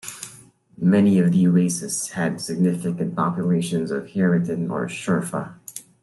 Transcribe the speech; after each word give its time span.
Many 0.81 1.19
of 1.19 1.31
the 1.31 1.45
oases 1.47 2.09
had 2.13 2.41
significant 2.41 3.15
populations 3.15 3.91
of 3.91 4.05
haratin 4.05 4.71
or 4.71 4.87
shurfa. 4.87 5.57